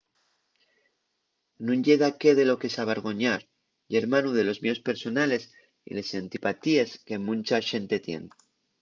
nun 1.65 1.79
ye 1.87 1.95
daqué 2.03 2.31
de 2.39 2.43
lo 2.49 2.55
que 2.61 2.69
s’avergoñar: 2.73 3.41
ye 3.89 3.95
hermanu 4.01 4.29
de 4.35 4.43
los 4.47 4.57
mieos 4.63 4.83
personales 4.87 5.43
y 5.89 5.91
les 5.97 6.09
antipatíes 6.21 6.89
que 7.07 7.23
muncha 7.27 7.57
xente 7.69 7.97
tien 8.05 8.23